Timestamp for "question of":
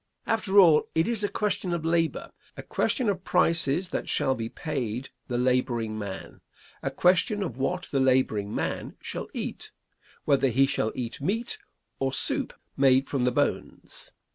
1.29-1.85, 2.63-3.23, 6.89-7.57